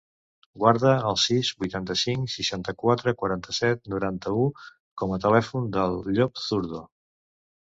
Guarda 0.61 0.93
el 1.09 1.17
sis, 1.23 1.51
vuitanta-cinc, 1.63 2.31
seixanta-quatre, 2.35 3.13
quaranta-set, 3.19 3.83
noranta-u 3.95 4.49
com 5.03 5.15
a 5.15 5.21
telèfon 5.27 5.69
del 5.77 5.95
Llop 6.11 6.43
Zurdo. 6.49 6.83